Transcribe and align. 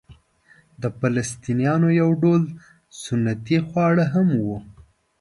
د 0.81 0.83
فلسطنیانو 0.99 1.87
یو 2.01 2.09
ډول 2.21 2.41
سنتي 3.03 3.57
خواړه 3.67 4.05
هم 4.13 4.27
وو. 4.43 4.57